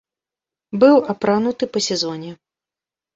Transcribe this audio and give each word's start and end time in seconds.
Быў 0.83 0.95
апрануты 1.13 1.63
па 1.75 1.79
сезоне. 1.89 2.31